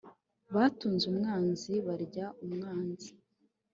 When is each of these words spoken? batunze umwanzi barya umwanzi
batunze 0.53 1.03
umwanzi 1.13 1.73
barya 1.85 2.25
umwanzi 2.45 3.09